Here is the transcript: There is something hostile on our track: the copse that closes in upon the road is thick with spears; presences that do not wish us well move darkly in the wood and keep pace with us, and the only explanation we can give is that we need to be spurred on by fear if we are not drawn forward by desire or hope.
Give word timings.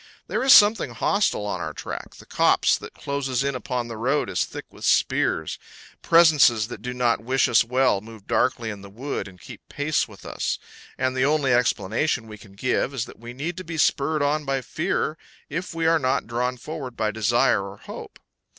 There 0.25 0.41
is 0.41 0.51
something 0.51 0.95
hostile 0.95 1.45
on 1.45 1.61
our 1.61 1.73
track: 1.73 2.15
the 2.15 2.25
copse 2.25 2.75
that 2.75 2.95
closes 2.95 3.43
in 3.43 3.53
upon 3.53 3.87
the 3.87 3.97
road 3.97 4.31
is 4.31 4.45
thick 4.45 4.65
with 4.71 4.83
spears; 4.83 5.59
presences 6.01 6.69
that 6.69 6.81
do 6.81 6.91
not 6.91 7.21
wish 7.23 7.47
us 7.47 7.63
well 7.63 8.01
move 8.01 8.25
darkly 8.25 8.71
in 8.71 8.81
the 8.81 8.89
wood 8.89 9.27
and 9.27 9.39
keep 9.39 9.61
pace 9.69 10.07
with 10.07 10.25
us, 10.25 10.57
and 10.97 11.15
the 11.15 11.25
only 11.25 11.53
explanation 11.53 12.25
we 12.25 12.39
can 12.39 12.53
give 12.53 12.95
is 12.95 13.05
that 13.05 13.19
we 13.19 13.31
need 13.31 13.57
to 13.57 13.63
be 13.63 13.77
spurred 13.77 14.23
on 14.23 14.43
by 14.43 14.61
fear 14.61 15.19
if 15.49 15.75
we 15.75 15.85
are 15.85 15.99
not 15.99 16.25
drawn 16.25 16.57
forward 16.57 16.97
by 16.97 17.11
desire 17.11 17.61
or 17.63 17.77
hope. 17.77 18.17